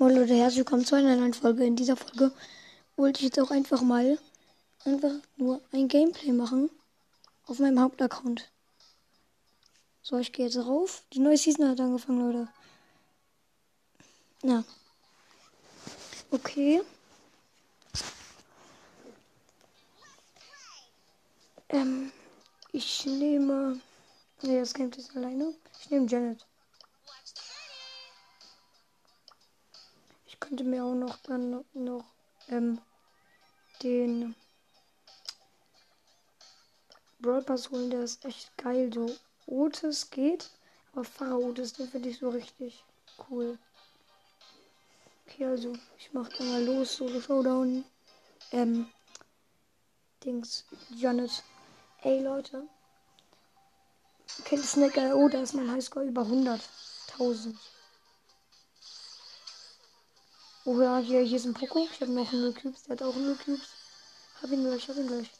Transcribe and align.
Moin 0.00 0.16
Leute, 0.16 0.34
herzlich 0.34 0.60
willkommen 0.60 0.86
zu 0.86 0.94
einer 0.94 1.14
neuen 1.14 1.34
Folge. 1.34 1.62
In 1.62 1.76
dieser 1.76 1.94
Folge 1.94 2.32
wollte 2.96 3.18
ich 3.18 3.26
jetzt 3.26 3.38
auch 3.38 3.50
einfach 3.50 3.82
mal 3.82 4.18
einfach 4.86 5.12
nur 5.36 5.60
ein 5.72 5.88
Gameplay 5.88 6.32
machen 6.32 6.70
auf 7.44 7.58
meinem 7.58 7.78
Hauptaccount. 7.78 8.50
So, 10.00 10.16
ich 10.16 10.32
gehe 10.32 10.46
jetzt 10.46 10.56
rauf. 10.56 11.04
Die 11.12 11.18
neue 11.18 11.36
Season 11.36 11.68
hat 11.68 11.80
angefangen, 11.80 12.32
Leute. 12.32 12.48
Ja. 14.42 14.64
Okay. 16.30 16.80
Ähm, 21.68 22.10
ich 22.72 23.04
nehme. 23.04 23.78
Ne, 24.40 24.60
das 24.60 24.72
Game 24.72 24.90
ist 24.96 25.14
alleine. 25.14 25.52
Ich 25.78 25.90
nehme 25.90 26.06
Janet. 26.06 26.46
Könnte 30.40 30.64
mir 30.64 30.84
auch 30.84 30.94
noch 30.94 31.16
dann 31.18 31.64
noch 31.74 32.04
ähm, 32.48 32.80
den 33.82 34.34
Brawl 37.20 37.42
Pass 37.42 37.70
holen, 37.70 37.90
der 37.90 38.02
ist 38.02 38.24
echt 38.24 38.56
geil. 38.56 38.90
So 38.92 39.14
Otis 39.46 40.10
geht, 40.10 40.50
aber 40.92 41.04
Pharao 41.04 41.50
Otis, 41.50 41.74
den 41.74 41.88
finde 41.88 42.08
ich 42.08 42.18
so 42.18 42.30
richtig 42.30 42.82
cool. 43.28 43.58
Okay, 45.26 45.44
also 45.44 45.74
ich 45.98 46.12
mache 46.12 46.32
dann 46.38 46.50
mal 46.50 46.64
los, 46.64 46.96
Solo 46.96 47.20
Showdown. 47.20 47.84
Ähm, 48.52 48.90
Dings, 50.24 50.64
Janet. 50.90 51.42
Ey 52.02 52.22
Leute, 52.22 52.66
kennt 54.44 54.64
Snack 54.64 54.96
Oh, 55.14 55.28
da 55.28 55.42
ist 55.42 55.52
mein 55.52 55.70
Highscore 55.70 56.06
über 56.06 56.22
100.000. 56.22 57.54
Oh 60.66 60.78
ja, 60.78 60.98
hier, 60.98 61.22
hier 61.22 61.38
ist 61.38 61.46
ein 61.46 61.54
Poco. 61.54 61.88
Ich 61.90 62.00
habe 62.02 62.12
noch 62.12 62.30
0 62.30 62.52
Cubes. 62.52 62.82
Der 62.82 62.96
hat 62.96 63.02
auch 63.02 63.14
0 63.14 63.34
Cubes. 63.36 63.68
Hab 64.42 64.50
ihn 64.50 64.62
gleich, 64.62 64.88
hab 64.88 64.96
ihn 64.96 65.06
gleich. 65.06 65.30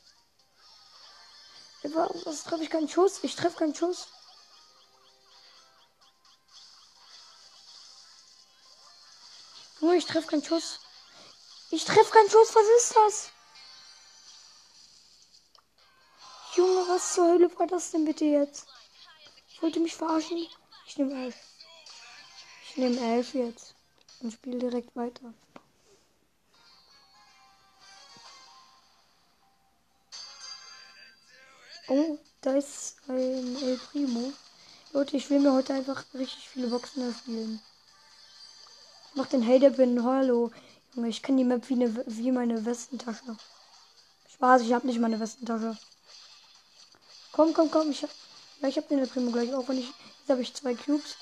Was 2.24 2.44
treffe 2.44 2.62
ich 2.62 2.70
keinen 2.70 2.88
Schuss? 2.88 3.22
Ich 3.22 3.36
treffe 3.36 3.58
keinen 3.58 3.74
Schuss. 3.74 4.08
Nur 9.80 9.94
ich 9.94 10.06
treffe 10.06 10.28
keinen 10.28 10.44
Schuss. 10.44 10.80
Ich 11.70 11.84
treffe 11.84 12.10
keinen 12.10 12.30
Schuss. 12.30 12.54
Was 12.54 12.66
ist 12.78 12.96
das? 12.96 13.30
Junge, 16.54 16.88
was 16.88 17.14
zur 17.14 17.28
Hölle 17.28 17.58
war 17.58 17.66
das 17.66 17.90
denn 17.90 18.04
bitte 18.06 18.24
jetzt? 18.24 18.66
Wollte 19.60 19.80
mich 19.80 19.94
verarschen. 19.94 20.46
Ich 20.86 20.96
nehme 20.96 21.24
elf. 21.24 21.36
Ich 22.68 22.76
nehme 22.76 22.98
elf 23.00 23.34
jetzt 23.34 23.74
und 24.20 24.32
spiele 24.32 24.58
direkt 24.58 24.94
weiter. 24.96 25.32
Oh, 31.88 32.18
da 32.42 32.56
ist 32.56 32.96
ein 33.08 33.56
El 33.62 33.78
Primo. 33.90 34.32
Leute, 34.92 35.16
ich 35.16 35.28
will 35.30 35.40
mir 35.40 35.52
heute 35.52 35.74
einfach 35.74 36.04
richtig 36.14 36.48
viele 36.48 36.68
Boxen 36.68 37.02
erspielen. 37.02 37.60
Ich 39.08 39.16
mach 39.16 39.26
den 39.26 39.46
Hater 39.46 39.70
bin. 39.70 40.04
Hallo. 40.04 40.52
Junge, 40.94 41.08
ich 41.08 41.22
kenne 41.22 41.38
die 41.38 41.44
Map 41.44 41.68
wie, 41.68 41.74
eine, 41.74 42.04
wie 42.06 42.30
meine 42.30 42.64
Westentasche. 42.64 43.36
Spaß, 44.34 44.62
ich 44.62 44.72
habe 44.72 44.86
nicht 44.86 45.00
meine 45.00 45.18
Westentasche. 45.18 45.76
Komm, 47.32 47.54
komm, 47.54 47.70
komm. 47.70 47.90
Ich 47.90 48.02
hab, 48.02 48.10
ja, 48.60 48.68
ich 48.68 48.76
hab 48.76 48.88
den 48.88 49.00
El 49.00 49.06
Primo 49.06 49.32
gleich. 49.32 49.52
Auch 49.54 49.68
wenn 49.68 49.78
ich. 49.78 49.86
Jetzt 49.88 50.30
habe 50.30 50.42
ich 50.42 50.54
zwei 50.54 50.74
Cubes. 50.74 51.16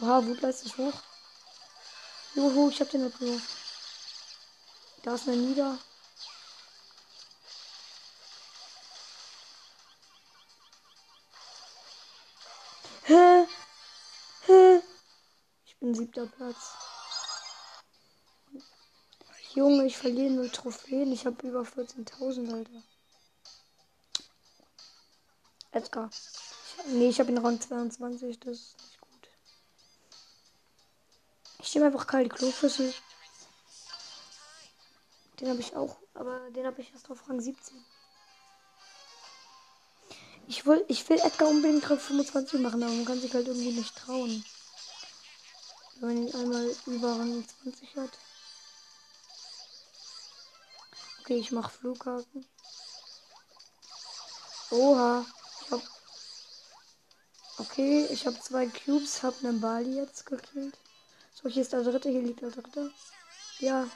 Oha, 0.00 0.24
Wutleist 0.24 0.66
ist 0.66 0.78
hoch. 0.78 0.92
Juhu, 2.34 2.68
ich 2.68 2.80
hab 2.80 2.90
den 2.90 3.12
Primo. 3.12 3.40
Da 5.02 5.14
ist 5.14 5.28
eine 5.28 5.36
Nieder. 5.36 5.78
Hä? 13.04 13.46
Hä? 14.46 14.82
Ich 15.64 15.76
bin 15.78 15.94
siebter 15.94 16.26
Platz. 16.26 16.72
Junge, 19.54 19.86
ich 19.86 19.96
verliere 19.96 20.32
nur 20.32 20.50
Trophäen. 20.50 21.12
Ich 21.12 21.26
habe 21.26 21.46
über 21.46 21.60
14.000, 21.60 22.52
Alter. 22.52 22.82
Edgar. 25.70 26.10
Nee, 26.86 27.10
ich 27.10 27.20
habe 27.20 27.30
ihn 27.30 27.38
Rang 27.38 27.60
22. 27.60 28.40
Das 28.40 28.58
ist. 28.58 28.93
Ich 31.64 31.74
nehme 31.74 31.86
einfach 31.86 32.06
kalte 32.06 32.28
Klofüssel. 32.28 32.92
Den 35.40 35.48
habe 35.48 35.60
ich 35.60 35.74
auch, 35.74 35.96
aber 36.12 36.50
den 36.50 36.66
habe 36.66 36.82
ich 36.82 36.92
erst 36.92 37.10
auf 37.10 37.26
Rang 37.26 37.40
17. 37.40 37.82
Ich 40.46 40.66
will, 40.66 40.84
ich 40.88 41.08
will 41.08 41.18
Edgar 41.18 41.48
unbedingt 41.48 41.88
Rang 41.88 41.98
25 41.98 42.60
machen, 42.60 42.82
aber 42.82 42.92
man 42.92 43.06
kann 43.06 43.18
sich 43.18 43.32
halt 43.32 43.48
irgendwie 43.48 43.72
nicht 43.72 43.96
trauen. 43.96 44.44
Wenn 45.96 46.08
man 46.08 46.28
ihn 46.28 46.34
einmal 46.34 46.76
über 46.84 47.18
Rang 47.18 47.42
20 47.62 47.96
hat. 47.96 48.10
Okay, 51.20 51.38
ich 51.38 51.50
mache 51.50 51.72
Flughafen. 51.72 52.46
Oha. 54.70 55.24
Ich 55.62 55.70
hab. 55.70 55.80
Okay, 57.56 58.06
ich 58.10 58.26
habe 58.26 58.38
zwei 58.38 58.66
Cubes, 58.66 59.22
hab 59.22 59.42
einen 59.42 59.62
Bali 59.62 59.96
jetzt 59.96 60.26
gekillt. 60.26 60.76
So, 61.44 61.50
hier 61.50 61.60
ist 61.60 61.74
der 61.74 61.82
dritte, 61.82 62.08
hier 62.08 62.22
liegt 62.22 62.40
der 62.40 62.48
dritte. 62.48 62.90
Ja, 63.58 63.86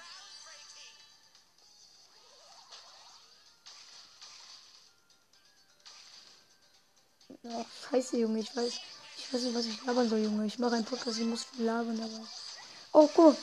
Oh, 7.45 7.65
scheiße, 7.89 8.19
Junge. 8.19 8.41
Ich 8.41 8.55
weiß, 8.55 8.75
ich 9.17 9.33
weiß 9.33 9.43
nicht, 9.43 9.55
was 9.55 9.65
ich 9.65 9.83
labern 9.87 10.11
soll, 10.11 10.19
Junge. 10.19 10.45
Ich 10.45 10.59
mache 10.59 10.75
einen 10.75 10.85
Podcast, 10.85 11.19
ich 11.19 11.25
muss 11.25 11.45
viel 11.45 11.65
labern 11.65 11.99
dabei. 11.99 12.23
Oh, 12.93 13.09
guck. 13.15 13.35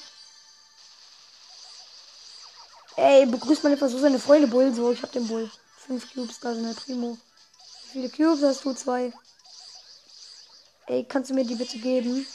Ey, 2.97 3.25
begrüßt 3.25 3.63
man 3.63 3.71
einfach 3.71 3.89
so 3.89 3.97
seine 3.97 4.19
Freunde 4.19 4.47
Bull. 4.47 4.71
So, 4.71 4.91
ich 4.91 5.01
hab 5.01 5.11
den 5.13 5.27
Bull. 5.27 5.49
Fünf 5.77 6.13
Cubes, 6.13 6.39
da 6.39 6.53
sind 6.53 6.67
der 6.67 6.79
Primo. 6.79 7.17
Wie 7.85 7.89
viele 7.89 8.09
Cubes 8.09 8.43
hast 8.43 8.63
du? 8.65 8.73
Zwei. 8.73 9.11
Ey, 10.85 11.05
kannst 11.05 11.31
du 11.31 11.33
mir 11.33 11.45
die 11.45 11.55
bitte 11.55 11.79
geben? 11.79 12.27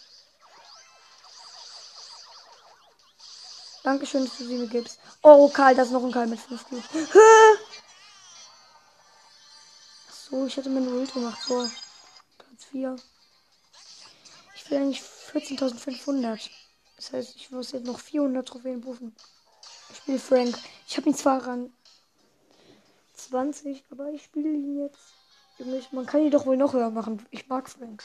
Dankeschön, 3.83 4.25
dass 4.25 4.37
du 4.37 4.45
sie 4.45 4.59
mir 4.59 4.67
gibst. 4.67 4.99
Oh, 5.23 5.49
Karl, 5.49 5.75
da 5.75 5.83
ist 5.83 5.91
noch 5.91 6.05
ein 6.05 6.13
Karl 6.13 6.27
mit 6.27 6.39
fünf 6.39 6.65
Cubes. 6.69 6.85
So, 10.31 10.47
ich 10.47 10.57
hätte 10.57 10.69
meine 10.71 10.91
Ult 10.91 11.13
gemacht. 11.13 11.43
So, 11.43 11.69
Platz 12.39 12.65
4. 12.71 12.97
Ich 14.55 14.71
will 14.71 14.79
eigentlich 14.79 15.03
14.500. 15.03 16.51
Das 16.97 17.13
heißt, 17.13 17.37
ich 17.37 17.51
muss 17.51 17.73
jetzt 17.73 17.87
noch 17.87 17.99
400 17.99 18.47
Trophäen 18.47 18.81
buchen. 18.81 19.17
Ich 19.91 19.97
spiele 19.97 20.19
Frank. 20.19 20.59
Ich 20.87 20.97
habe 20.97 21.09
ihn 21.09 21.15
zwar 21.17 21.47
ran 21.47 21.73
20, 23.15 23.85
aber 23.91 24.11
ich 24.11 24.25
spiele 24.25 24.51
ihn 24.51 24.79
jetzt. 24.79 25.93
Man 25.93 26.07
kann 26.07 26.23
ihn 26.23 26.31
doch 26.31 26.47
wohl 26.47 26.57
noch 26.57 26.75
höher 26.75 26.91
machen. 26.91 27.27
Ich 27.31 27.49
mag 27.49 27.69
Frank. 27.69 28.05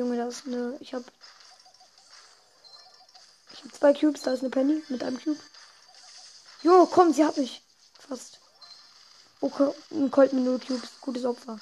Junge, 0.00 0.16
da 0.16 0.28
ist 0.28 0.46
eine. 0.46 0.78
Ich 0.80 0.94
hab. 0.94 1.04
Ich 3.52 3.62
hab 3.62 3.74
zwei 3.74 3.92
Cubes, 3.92 4.22
da 4.22 4.32
ist 4.32 4.40
eine 4.40 4.48
Penny 4.48 4.82
mit 4.88 5.02
einem 5.02 5.22
Cube. 5.22 5.38
Jo, 6.62 6.86
komm, 6.86 7.12
sie 7.12 7.22
hat 7.22 7.36
mich. 7.36 7.62
Fast. 8.08 8.40
Okay, 9.42 9.70
ein 9.90 10.10
Colt 10.10 10.32
mit 10.32 10.44
null 10.44 10.58
Cubes. 10.58 10.88
Gutes 11.02 11.26
Opfer. 11.26 11.60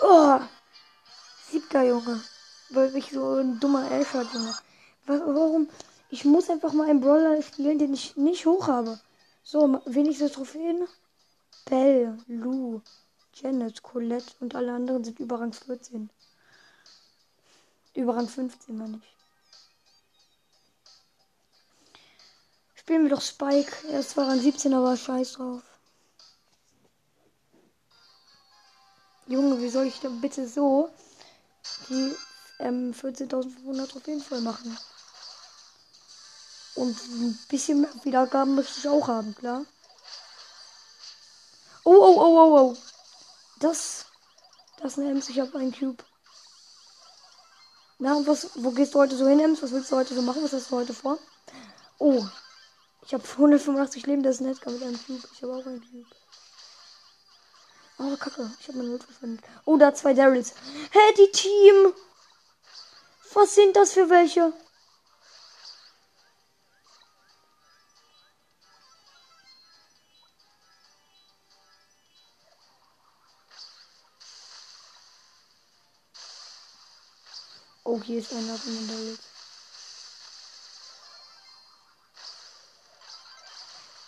Oh! 0.00 0.40
Siebter 1.48 1.84
Junge 1.84 2.24
weil 2.78 2.96
ich 2.96 3.10
so 3.10 3.34
ein 3.34 3.58
dummer 3.58 3.90
Elf 3.90 4.14
hat, 4.14 4.32
Junge. 4.32 4.54
Warum? 5.06 5.68
Ich 6.10 6.24
muss 6.24 6.48
einfach 6.48 6.72
mal 6.72 6.88
einen 6.88 7.00
Brawler 7.00 7.42
spielen, 7.42 7.78
den 7.78 7.92
ich 7.92 8.16
nicht 8.16 8.46
hoch 8.46 8.68
habe. 8.68 9.00
So, 9.42 9.80
wenigstens 9.84 10.32
Trophäen. 10.32 10.86
Bell, 11.64 12.16
Lou, 12.28 12.80
Janet, 13.34 13.82
Colette 13.82 14.32
und 14.40 14.54
alle 14.54 14.72
anderen 14.72 15.04
sind 15.04 15.18
über 15.18 15.40
Rang 15.40 15.52
14. 15.52 16.08
Über 17.94 18.16
Rang 18.16 18.28
15, 18.28 18.78
meine 18.78 19.00
ich. 19.02 19.14
Spielen 22.76 23.02
wir 23.02 23.10
doch 23.10 23.20
Spike. 23.20 23.72
Er 23.90 24.00
ist 24.00 24.10
zwar 24.10 24.28
Rang 24.28 24.40
17, 24.40 24.72
aber 24.72 24.96
scheiß 24.96 25.32
drauf. 25.32 25.62
Junge, 29.26 29.60
wie 29.60 29.68
soll 29.68 29.86
ich 29.86 30.00
denn 30.00 30.22
bitte 30.22 30.48
so 30.48 30.88
die 31.90 32.14
ähm, 32.58 32.92
14.500 32.92 33.88
Trophäen 33.88 34.20
voll 34.20 34.40
machen? 34.40 34.76
Und 36.74 36.96
ein 37.08 37.38
bisschen 37.48 37.80
mehr 37.80 37.90
Wiedergaben 38.04 38.54
möchte 38.54 38.78
ich 38.78 38.88
auch 38.88 39.08
haben, 39.08 39.34
klar. 39.34 39.64
Oh, 41.84 41.90
oh, 41.90 42.20
oh, 42.20 42.38
oh, 42.38 42.58
oh. 42.60 42.76
Das, 43.58 44.06
das 44.80 44.92
ist 44.92 44.98
eine 44.98 45.10
Ems. 45.10 45.28
Ich 45.28 45.40
habe 45.40 45.58
einen 45.58 45.72
Cube. 45.72 46.04
Na, 47.98 48.24
was, 48.26 48.50
wo 48.54 48.70
gehst 48.70 48.94
du 48.94 49.00
heute 49.00 49.16
so 49.16 49.26
hin, 49.26 49.40
Ems? 49.40 49.62
Was 49.62 49.72
willst 49.72 49.90
du 49.90 49.96
heute 49.96 50.14
so 50.14 50.22
machen? 50.22 50.44
Was 50.44 50.52
hast 50.52 50.70
du 50.70 50.76
heute 50.76 50.94
vor? 50.94 51.18
Oh, 51.98 52.24
ich 53.04 53.14
habe 53.14 53.24
185 53.26 54.06
Leben. 54.06 54.22
Das 54.22 54.36
ist 54.36 54.42
ein 54.42 54.52
Edgar 54.52 54.72
mit 54.72 54.82
einem 54.82 55.04
Cube. 55.04 55.26
Ich 55.32 55.42
habe 55.42 55.54
auch 55.54 55.66
einen 55.66 55.80
Cube. 55.80 56.06
Oh, 57.98 58.16
kacke. 58.16 58.50
Ich 58.60 58.68
habe 58.68 58.78
meinen 58.78 58.92
Not 58.92 59.02
verwendet. 59.02 59.44
Oh, 59.64 59.76
da 59.76 59.92
zwei 59.92 60.14
Daryls. 60.14 60.54
Hä, 60.92 60.98
hey, 60.98 61.14
die 61.14 61.32
Team. 61.32 61.92
Was 63.38 63.54
sind 63.54 63.76
das 63.76 63.92
für 63.92 64.10
welche? 64.10 64.52
Oh, 77.84 78.00
hier 78.02 78.18
ist 78.18 78.32
einer 78.32 78.56
von 78.56 78.74
den 78.74 78.88
Daryls. 78.88 79.20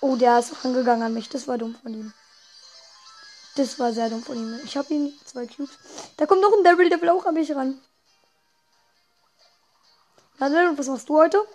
Oh, 0.01 0.17
der 0.17 0.41
ist 0.41 0.65
angegangen 0.65 1.05
an 1.05 1.15
mich. 1.15 1.29
Das 1.29 1.47
war 1.47 1.57
dumm 1.57 1.77
von 1.81 1.95
ihm. 1.95 2.13
Das 3.55 3.79
war 3.79 3.93
sehr 3.93 4.11
dumm 4.11 4.25
von 4.25 4.37
ihm. 4.37 4.61
Ich 4.65 4.77
habe 4.77 4.93
ihn 4.93 5.13
zwei 5.25 5.47
Cubes. 5.47 5.79
Da 6.17 6.27
kommt 6.27 6.43
noch 6.43 6.53
ein 6.53 6.65
Devil, 6.65 6.89
der 6.89 7.01
will 7.01 7.11
auch 7.11 7.27
an 7.27 7.35
mich 7.35 7.55
ran. 7.55 7.81
Warte, 10.41 10.79
was 10.79 10.87
machst 10.87 11.11
du 11.11 11.19
heute? 11.19 11.47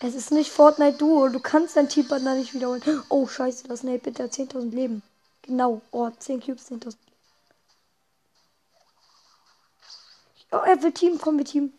Es 0.00 0.14
ist 0.14 0.30
nicht 0.30 0.50
Fortnite 0.50 0.96
Duo. 0.96 1.28
Du 1.28 1.40
kannst 1.40 1.76
dein 1.76 1.90
Teampartner 1.90 2.34
nicht 2.34 2.54
wiederholen. 2.54 2.82
Oh, 3.10 3.26
scheiße, 3.26 3.68
das 3.68 3.84
ein 3.84 4.00
bitte 4.00 4.24
10.000 4.24 4.70
Leben. 4.70 5.02
Genau. 5.42 5.82
Oh, 5.90 6.08
10 6.08 6.40
Cubes, 6.40 6.70
10.000. 6.70 6.96
Oh, 10.52 10.56
er 10.56 10.82
will 10.82 10.92
Team. 10.92 11.20
Komm, 11.20 11.36
wir 11.36 11.44
Team. 11.44 11.74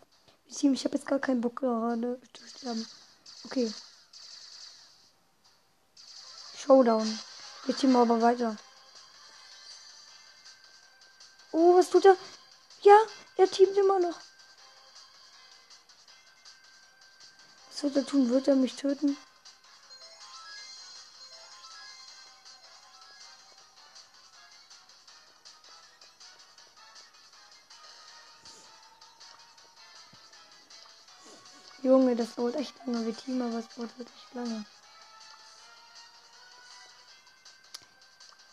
Wir 0.46 0.56
Team. 0.56 0.72
Ich 0.72 0.84
habe 0.84 0.94
jetzt 0.94 1.06
gar 1.08 1.18
keinen 1.18 1.40
Bock 1.40 1.56
gerade 1.56 2.20
zu 2.32 2.46
sterben. 2.46 2.86
Okay. 3.46 3.72
Showdown. 6.58 7.18
Wir 7.66 7.76
teamen 7.76 7.96
aber 7.96 8.22
weiter. 8.22 8.56
Oh, 11.50 11.76
was 11.76 11.90
tut 11.90 12.04
er? 12.04 12.16
Ja, 12.82 12.96
er 13.36 13.50
teamt 13.50 13.76
immer 13.76 13.98
noch. 13.98 14.20
Wird 17.82 17.96
er 17.96 18.06
tun? 18.06 18.28
Wird 18.30 18.48
er 18.48 18.56
mich 18.56 18.76
töten? 18.76 19.16
Junge, 31.82 32.14
das 32.14 32.36
dauert 32.36 32.54
echt 32.54 32.74
lange. 32.86 33.04
Wir 33.06 33.16
teamen, 33.16 33.42
aber 33.42 33.58
es 33.58 33.68
dauert 33.74 33.98
wirklich 33.98 34.34
lange. 34.34 34.64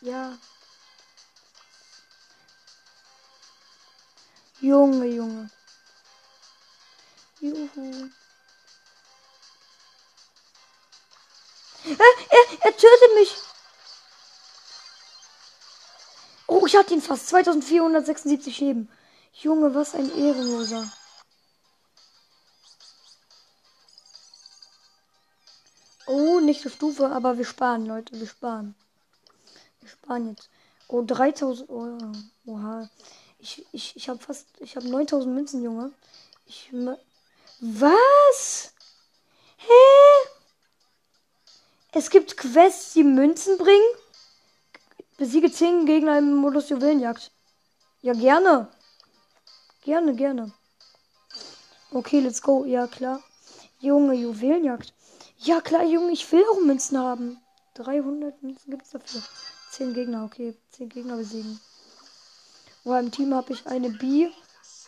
Ja. 0.01 0.37
Junge, 4.61 5.05
Junge. 5.05 5.49
Juhu. 7.39 8.09
Er, 11.97 12.67
er, 12.67 12.77
tötet 12.77 13.15
mich. 13.15 13.35
Oh, 16.47 16.65
ich 16.65 16.75
hatte 16.75 16.93
ihn 16.93 17.01
fast. 17.01 17.27
2476 17.29 18.59
Leben. 18.59 18.89
Junge, 19.33 19.73
was 19.73 19.95
ein 19.95 20.09
Ehrenloser. 20.15 20.91
Oh, 26.07 26.39
nicht 26.39 26.61
zur 26.61 26.71
Stufe, 26.71 27.09
aber 27.09 27.37
wir 27.37 27.45
sparen, 27.45 27.85
Leute. 27.85 28.19
Wir 28.19 28.27
sparen. 28.27 28.75
Wir 29.79 29.89
sparen 29.89 30.29
jetzt. 30.29 30.49
Oh, 30.87 31.03
3000. 31.05 31.69
Oh, 31.69 31.97
oha. 32.47 32.89
Ich, 33.39 33.65
ich, 33.71 33.95
ich 33.95 34.09
habe 34.09 34.19
fast, 34.19 34.47
ich 34.59 34.75
habe 34.75 34.89
9000 34.89 35.33
Münzen, 35.33 35.63
Junge. 35.63 35.91
Ich, 36.45 36.71
was? 37.59 38.73
Hä? 39.57 39.98
Es 41.91 42.11
gibt 42.11 42.37
Quests, 42.37 42.93
die 42.93 43.03
Münzen 43.03 43.57
bringen? 43.57 43.95
Besiege 45.17 45.51
10 45.51 45.87
Gegner 45.87 46.19
im 46.19 46.35
Modus 46.35 46.69
Juwelenjagd. 46.69 47.31
Ja, 48.01 48.13
gerne. 48.13 48.67
Gerne, 49.83 50.13
gerne. 50.13 50.53
Okay, 51.91 52.19
let's 52.19 52.43
go. 52.43 52.63
Ja, 52.63 52.85
klar. 52.85 53.23
Junge, 53.79 54.13
Juwelenjagd. 54.13 54.93
Ja, 55.39 55.61
klar, 55.61 55.83
Junge, 55.83 56.11
ich 56.11 56.31
will 56.31 56.43
auch 56.51 56.61
Münzen 56.61 56.99
haben. 56.99 57.41
300 57.73 58.43
Münzen 58.43 58.69
gibt 58.69 58.85
es 58.85 58.91
dafür. 58.91 59.23
10 59.71 59.95
Gegner, 59.95 60.25
okay. 60.25 60.55
10 60.73 60.89
Gegner 60.89 61.17
besiegen. 61.17 61.59
Wo 62.83 62.93
im 62.93 63.11
Team 63.11 63.33
habe 63.33 63.51
ich 63.53 63.65
eine 63.65 63.89
B 63.89 64.29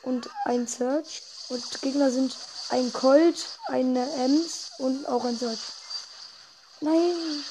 und 0.03 0.30
ein 0.45 0.68
Search. 0.68 1.24
Und 1.50 1.81
Gegner 1.81 2.12
sind 2.12 2.38
ein 2.69 2.94
Colt, 2.94 3.57
eine 3.69 4.07
Ems 4.18 4.71
und 4.77 5.09
auch 5.09 5.25
ein 5.25 5.36
Search. 5.36 5.81
Nein! 6.83 7.44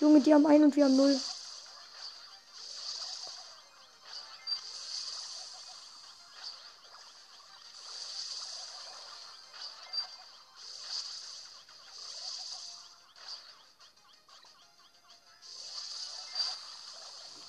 Junge, 0.00 0.20
die 0.20 0.34
haben 0.34 0.44
ein 0.44 0.64
und 0.64 0.74
wir 0.74 0.84
haben 0.84 0.96
null. 0.96 1.20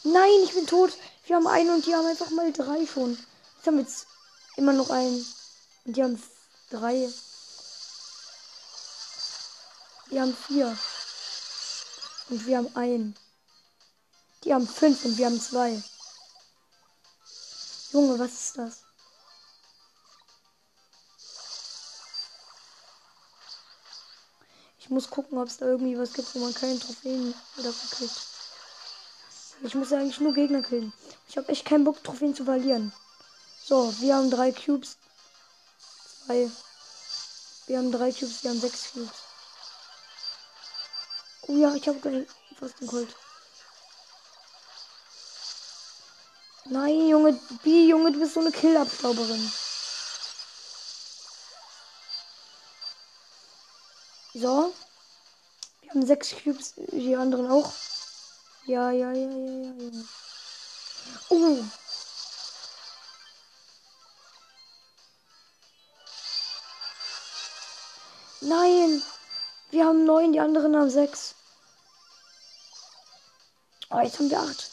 Nein, 0.03 0.29
ich 0.43 0.53
bin 0.53 0.67
tot. 0.67 0.93
Wir 1.25 1.35
haben 1.37 1.47
einen 1.47 1.71
und 1.71 1.85
die 1.87 1.95
haben 1.95 2.05
einfach 2.05 2.29
mal 2.29 2.53
drei 2.53 2.85
schon. 2.85 3.17
Jetzt 3.57 3.65
haben 3.65 3.77
wir 3.77 3.83
jetzt 3.83 4.05
immer 4.55 4.71
noch 4.71 4.91
einen. 4.91 5.25
Und 5.85 5.97
die 5.97 6.03
haben 6.03 6.21
drei. 6.69 7.09
Wir 10.15 10.21
haben 10.21 10.37
vier. 10.47 10.77
Und 12.29 12.45
wir 12.47 12.57
haben 12.57 12.73
einen. 12.73 13.17
Die 14.45 14.53
haben 14.53 14.65
fünf 14.65 15.03
und 15.03 15.17
wir 15.17 15.25
haben 15.25 15.41
zwei. 15.41 15.83
Junge, 17.91 18.17
was 18.17 18.31
ist 18.31 18.57
das? 18.57 18.83
Ich 24.79 24.89
muss 24.89 25.09
gucken, 25.09 25.37
ob 25.37 25.49
es 25.49 25.57
da 25.57 25.65
irgendwie 25.65 25.97
was 25.97 26.13
gibt, 26.13 26.33
wo 26.33 26.39
man 26.39 26.53
keine 26.53 26.79
Trophäen 26.79 27.33
dafür 27.57 27.97
kriegt. 27.97 28.21
Ich 29.63 29.75
muss 29.75 29.91
eigentlich 29.91 30.21
nur 30.21 30.33
Gegner 30.33 30.61
killen. 30.61 30.93
Ich 31.27 31.35
habe 31.35 31.49
echt 31.49 31.65
keinen 31.65 31.83
Bock, 31.83 32.01
Trophäen 32.05 32.33
zu 32.33 32.45
verlieren. 32.45 32.93
So, 33.65 33.93
wir 33.99 34.15
haben 34.15 34.31
drei 34.31 34.53
Cubes. 34.53 34.95
Zwei. 36.25 36.49
Wir 37.67 37.79
haben 37.79 37.91
drei 37.91 38.13
Cubes, 38.13 38.45
wir 38.45 38.51
haben 38.51 38.61
sechs 38.61 38.93
Cubes. 38.93 39.24
Oh 41.47 41.55
ja, 41.55 41.75
ich 41.75 41.87
habe 41.87 42.25
fast 42.59 42.79
Gold. 42.87 43.15
Nein, 46.67 47.07
Junge, 47.07 47.39
B, 47.63 47.87
Junge, 47.87 48.11
du 48.11 48.19
bist 48.19 48.33
so 48.33 48.39
eine 48.39 48.51
Kill-Abstauberin. 48.51 49.51
So. 54.33 54.73
Wir 55.81 55.91
haben 55.91 56.05
sechs 56.05 56.33
Cubes, 56.43 56.73
die 56.91 57.15
anderen 57.15 57.49
auch. 57.51 57.71
Ja, 58.65 58.89
ja, 58.89 59.11
ja, 59.11 59.29
ja, 59.29 59.73
ja, 59.73 59.89
ja. 59.91 60.03
Oh. 61.29 61.63
Nein. 68.41 69.03
Wir 69.71 69.85
haben 69.85 70.05
neun, 70.05 70.31
die 70.31 70.39
anderen 70.39 70.75
haben 70.75 70.89
sechs. 70.89 71.35
Oh, 73.89 73.99
jetzt 73.99 74.19
haben 74.19 74.29
wir 74.29 74.39
acht. 74.39 74.71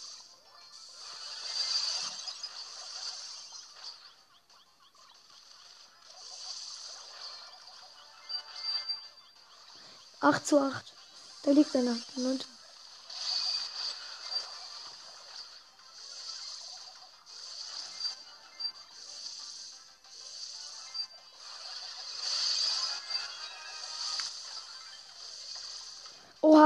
Acht 10.20 10.46
zu 10.46 10.60
acht. 10.60 10.92
Da 11.42 11.50
liegt 11.50 11.74
einer. 11.74 11.96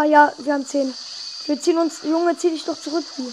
Ja, 0.06 0.32
wir 0.38 0.54
haben 0.54 0.66
10. 0.66 0.94
Wir 1.46 1.60
ziehen 1.60 1.78
uns. 1.78 2.02
Junge, 2.02 2.36
zieh 2.36 2.50
dich 2.50 2.64
doch 2.64 2.80
zurück. 2.80 3.04
Wie. 3.16 3.32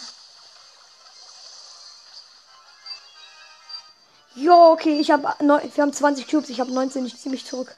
Jo, 4.35 4.71
okay, 4.71 4.99
ich 4.99 5.11
habe 5.11 5.23
wir 5.39 5.61
haben 5.77 5.93
20 5.93 6.27
Cubes, 6.27 6.49
ich 6.49 6.59
habe 6.59 6.71
19, 6.71 7.05
ich 7.05 7.19
ziehe 7.19 7.31
mich 7.31 7.45
zurück. 7.45 7.75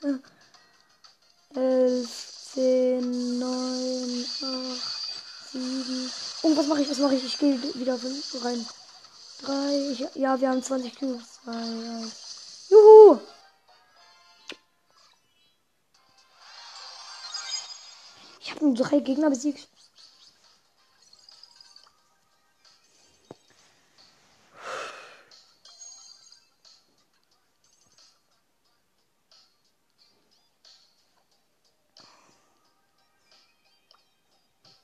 11, 1.53 2.07
10, 2.53 3.39
9, 3.39 4.25
8, 4.41 5.51
7. 5.51 6.11
Oh, 6.43 6.55
was 6.55 6.67
mache 6.67 6.81
ich? 6.81 6.89
Was 6.89 6.99
mache 6.99 7.15
ich? 7.15 7.25
Ich 7.25 7.37
gehe 7.37 7.61
wieder 7.75 7.99
rein. 8.43 8.65
3, 9.43 9.89
ich, 9.91 10.05
ja, 10.15 10.39
wir 10.39 10.49
haben 10.49 10.63
20 10.63 10.97
Cubes. 10.97 11.23
2, 11.43 11.51
1. 11.51 12.69
Juhu! 12.69 13.19
Ich 18.45 18.51
habe 18.51 18.63
nur 18.63 18.75
drei 18.75 18.99
Gegner 18.99 19.31
besiegt. 19.31 19.67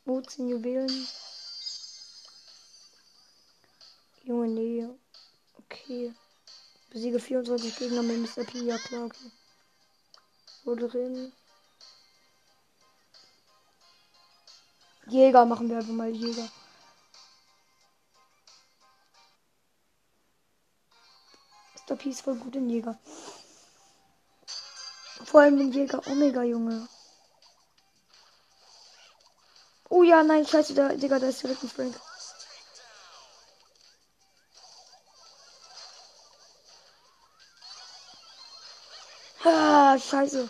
Ozen 0.05 0.49
Juwelen. 0.49 1.07
Junge, 4.23 4.47
nee. 4.47 4.87
Okay. 5.59 6.11
Besiege 6.89 7.19
24 7.19 7.75
Gegner 7.75 8.01
mit 8.01 8.17
Mr. 8.17 8.43
P. 8.43 8.57
Ja, 8.65 8.79
klar, 8.79 9.05
okay. 9.05 9.31
Wo 10.63 10.73
drin? 10.73 11.31
Jäger 15.07 15.45
machen 15.45 15.69
wir 15.69 15.77
einfach 15.77 15.93
mal 15.93 16.09
Jäger. 16.09 16.47
Mr. 21.75 21.95
P 21.95 22.09
ist 22.09 22.21
voll 22.21 22.35
gut 22.35 22.55
in 22.55 22.69
Jäger. 22.69 22.97
Vor 25.25 25.41
allem 25.41 25.57
den 25.57 25.71
Jäger 25.71 26.05
Omega, 26.07 26.43
Junge. 26.43 26.87
Oh 29.89 30.03
ja, 30.03 30.23
nein, 30.23 30.47
scheiße, 30.47 30.73
da, 30.73 30.89
Digga, 30.89 31.19
da 31.19 31.27
ist 31.27 31.43
direkt 31.43 31.63
ein 31.63 31.69
Frank. 31.69 31.99
Ah, 39.43 39.99
scheiße. 39.99 40.47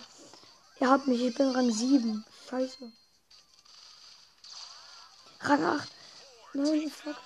Er 0.80 0.90
hat 0.92 1.08
mich, 1.08 1.22
ich 1.22 1.36
bin 1.36 1.50
Rang 1.50 1.72
7. 1.72 2.24
Scheiße. 2.50 2.92
Rang 5.52 5.66
8. 5.66 5.90
Nein, 6.54 6.90
fuck. 6.90 7.18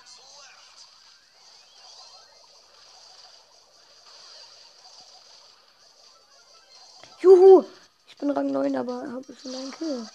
Juhu! 7.20 7.64
Ich 8.08 8.16
bin 8.16 8.30
Rang 8.32 8.50
9, 8.50 8.76
aber 8.76 8.94
habe 9.12 9.36
schon 9.40 9.54
einen 9.54 9.70
Kill. 9.70 10.10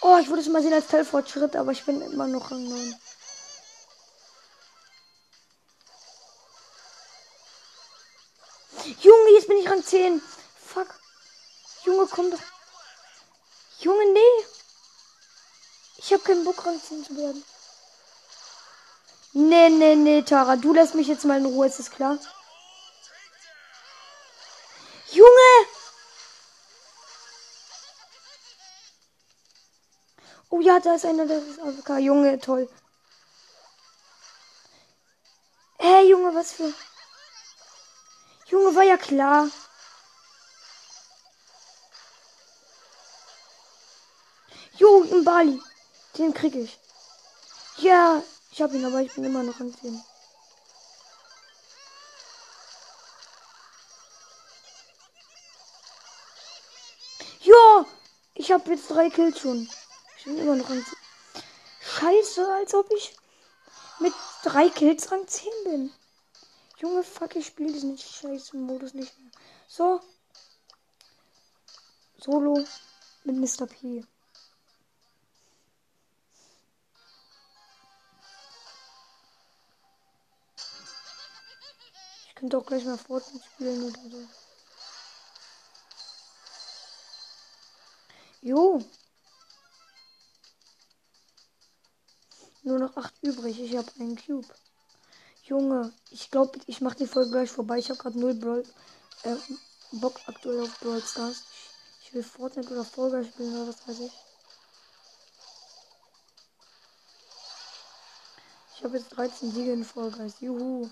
Oh, 0.00 0.18
ich 0.20 0.28
würde 0.28 0.42
es 0.42 0.48
mal 0.48 0.60
sehen 0.60 0.72
als 0.72 0.88
Teilfortschritt, 0.88 1.54
aber 1.54 1.70
ich 1.70 1.84
bin 1.84 2.00
immer 2.00 2.26
noch 2.26 2.50
Rang 2.50 2.68
9. 2.68 3.00
Junge, 9.02 9.30
jetzt 9.34 9.46
bin 9.46 9.58
ich 9.58 9.70
Rang 9.70 9.84
10. 9.84 10.20
Fuck. 10.56 10.88
Junge, 11.84 12.08
komm 12.08 12.32
doch. 12.32 12.40
Junge, 13.80 14.12
nee. 14.12 14.44
Ich 15.96 16.12
habe 16.12 16.22
keinen 16.22 16.44
Bock, 16.44 16.62
10 16.62 17.04
zu 17.04 17.16
werden. 17.16 17.44
Nee, 19.32 19.70
nee, 19.70 19.96
nee, 19.96 20.22
Tara. 20.22 20.56
Du 20.56 20.74
lässt 20.74 20.94
mich 20.94 21.06
jetzt 21.06 21.24
mal 21.24 21.38
in 21.38 21.46
Ruhe, 21.46 21.66
ist 21.66 21.78
das 21.78 21.90
klar? 21.90 22.18
Junge! 25.12 25.66
Oh 30.50 30.60
ja, 30.60 30.80
da 30.80 30.94
ist 30.94 31.06
einer, 31.06 31.26
das 31.26 31.44
ist 31.44 31.60
AFK. 31.60 31.98
Junge, 31.98 32.38
toll. 32.40 32.68
Hey, 35.78 36.10
Junge, 36.10 36.34
was 36.34 36.52
für... 36.52 36.74
Junge, 38.46 38.74
war 38.74 38.82
ja 38.82 38.96
klar. 38.96 39.48
Jo, 44.80 45.02
im 45.02 45.24
Bali. 45.24 45.60
Den 46.16 46.32
krieg 46.32 46.54
ich. 46.54 46.78
Ja, 47.76 48.22
ich 48.50 48.62
hab 48.62 48.72
ihn, 48.72 48.84
aber 48.86 49.02
ich 49.02 49.14
bin 49.14 49.24
immer 49.24 49.42
noch 49.42 49.60
an 49.60 49.74
10. 49.74 50.02
Ja, 57.42 57.86
ich 58.32 58.50
habe 58.50 58.70
jetzt 58.70 58.90
drei 58.90 59.10
Kills 59.10 59.40
schon. 59.40 59.68
Ich 60.16 60.24
bin 60.24 60.38
immer 60.38 60.56
noch 60.56 60.70
an 60.70 60.82
10. 60.82 61.42
Scheiße, 61.80 62.50
als 62.54 62.72
ob 62.72 62.90
ich 62.92 63.14
mit 63.98 64.14
drei 64.44 64.70
Kills 64.70 65.12
Rang 65.12 65.28
10 65.28 65.50
bin. 65.64 65.92
Junge, 66.78 67.04
fuck, 67.04 67.36
ich 67.36 67.48
spiele 67.48 67.70
diesen 67.70 67.98
scheiß 67.98 68.54
Modus 68.54 68.94
nicht 68.94 69.18
mehr. 69.18 69.30
So. 69.68 70.00
Solo 72.16 72.64
mit 73.24 73.36
Mr. 73.36 73.66
P. 73.66 74.06
Könnte 82.40 82.56
auch 82.56 82.64
gleich 82.64 82.86
mal 82.86 82.96
Fortnite 82.96 83.44
spielen 83.44 83.82
oder 83.82 84.00
so. 84.10 84.28
Jo. 88.40 88.82
Nur 92.62 92.78
noch 92.78 92.96
acht 92.96 93.12
übrig. 93.20 93.60
Ich 93.60 93.76
habe 93.76 93.92
einen 93.98 94.16
Cube. 94.16 94.48
Junge, 95.42 95.92
ich 96.10 96.30
glaube, 96.30 96.58
ich 96.66 96.80
mache 96.80 96.96
die 96.96 97.06
Folge 97.06 97.30
gleich 97.30 97.50
vorbei. 97.50 97.78
Ich 97.78 97.90
habe 97.90 97.98
gerade 97.98 98.18
null 98.18 98.32
Brawl, 98.32 98.64
äh, 99.24 99.36
Bock 99.92 100.18
aktuell 100.24 100.62
auf 100.62 100.80
Brawl 100.80 101.02
Stars. 101.02 101.42
Ich, 102.00 102.06
ich 102.06 102.14
will 102.14 102.22
Fortnite 102.22 102.72
oder 102.72 102.86
Folge 102.86 103.22
spielen 103.22 103.54
oder 103.54 103.68
was 103.68 103.86
weiß 103.86 104.00
ich. 104.00 104.12
Ich 108.76 108.84
habe 108.84 108.96
jetzt 108.96 109.10
13 109.10 109.52
Siege 109.52 109.72
in 109.72 109.84
Vollgeist. 109.84 110.40
Juhu. 110.40 110.88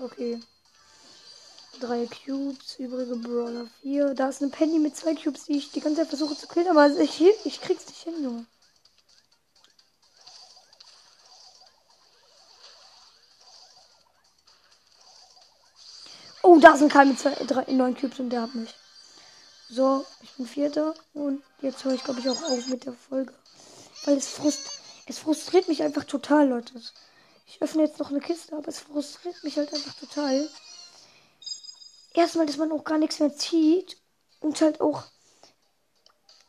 Okay. 0.00 0.40
Drei 1.78 2.06
Cubes, 2.06 2.78
übrige 2.78 3.16
Brawler 3.16 3.66
vier. 3.82 4.14
Da 4.14 4.28
ist 4.28 4.40
eine 4.42 4.50
Penny 4.50 4.78
mit 4.78 4.96
zwei 4.96 5.14
Cubes, 5.14 5.44
die 5.44 5.58
ich 5.58 5.72
die 5.72 5.80
ganze 5.80 6.00
Zeit 6.00 6.08
versuche 6.08 6.36
zu 6.36 6.46
killen, 6.46 6.68
aber 6.68 6.88
ich, 6.98 7.22
ich 7.44 7.60
krieg's 7.60 7.86
nicht 7.86 8.02
hin, 8.02 8.22
Junge. 8.22 8.46
Oh, 16.42 16.58
da 16.58 16.76
sind 16.76 16.90
keine 16.90 17.14
zwei, 17.16 17.34
drei, 17.46 17.70
neun 17.72 17.94
Cubes 17.94 18.18
und 18.20 18.30
der 18.30 18.42
hat 18.42 18.54
mich. 18.54 18.74
So, 19.68 20.04
ich 20.22 20.32
bin 20.32 20.46
Vierter 20.46 20.94
und 21.12 21.42
jetzt 21.60 21.84
höre 21.84 21.92
ich, 21.92 22.02
glaube 22.04 22.20
ich, 22.20 22.28
auch 22.28 22.42
auf 22.42 22.66
mit 22.68 22.86
der 22.86 22.94
Folge. 22.94 23.34
Weil 24.04 24.16
es, 24.16 24.28
frust 24.28 24.70
es 25.06 25.18
frustriert 25.18 25.68
mich 25.68 25.82
einfach 25.82 26.04
total, 26.04 26.48
Leute. 26.48 26.80
Ich 27.52 27.60
öffne 27.60 27.82
jetzt 27.82 27.98
noch 27.98 28.10
eine 28.10 28.20
Kiste, 28.20 28.56
aber 28.56 28.68
es 28.68 28.78
frustriert 28.78 29.42
mich 29.42 29.56
halt 29.56 29.74
einfach 29.74 29.94
total. 29.94 30.48
Erstmal, 32.14 32.46
dass 32.46 32.58
man 32.58 32.70
auch 32.70 32.84
gar 32.84 32.98
nichts 32.98 33.18
mehr 33.18 33.34
zieht. 33.34 33.96
Und 34.38 34.60
halt 34.60 34.80
auch. 34.80 35.02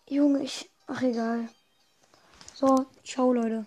Junge, 0.08 0.43
ich. 0.43 0.70
Ach 0.86 1.01
egal. 1.01 1.50
So, 2.53 2.86
ciao, 3.03 3.34
Leute. 3.34 3.65